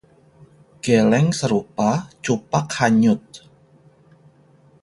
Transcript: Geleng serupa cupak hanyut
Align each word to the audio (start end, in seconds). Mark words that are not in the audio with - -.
Geleng 0.85 1.29
serupa 1.39 1.89
cupak 2.25 2.67
hanyut 2.81 3.21